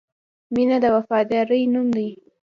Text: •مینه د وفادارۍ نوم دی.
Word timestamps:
•مینه 0.53 0.77
د 0.83 0.85
وفادارۍ 0.95 1.63
نوم 1.73 1.87
دی. 1.97 2.09